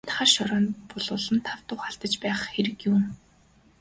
Энд 0.05 0.13
хар 0.15 0.29
шороонд 0.35 0.69
булуулан 0.91 1.39
тав 1.47 1.59
тух 1.67 1.81
алдаж 1.89 2.13
байх 2.23 2.39
хэрэг 2.53 2.77
юун. 2.89 3.05